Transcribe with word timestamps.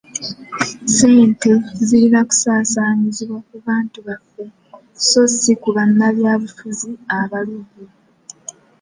Ssenti 0.87 1.51
zirina 1.87 2.21
kusaasaanyizibwa 2.29 3.39
ku 3.47 3.55
bantu 3.67 3.97
baffe 4.07 4.43
so 5.07 5.21
si 5.39 5.51
ku 5.61 5.69
bannabyabufuzi 5.75 6.89
abaluvu. 7.19 7.83